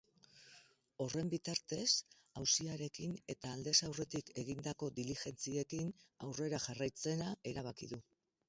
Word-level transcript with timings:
Horren 1.03 1.27
bitartez, 1.33 1.91
auziarekin 2.41 3.13
eta 3.35 3.51
aldez 3.57 3.75
aurretik 3.89 4.33
egindako 4.45 4.91
diligentziekin 4.97 5.95
aurrera 6.29 6.63
jarraitzea 6.69 7.33
erabaki 7.53 7.93
du. 7.95 8.03